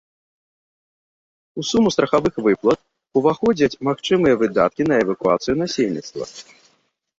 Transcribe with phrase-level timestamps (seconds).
[1.61, 2.79] У суму страхавых выплат
[3.23, 6.23] уваходзяць магчымыя выдаткі на эвакуацыю насельніцтва.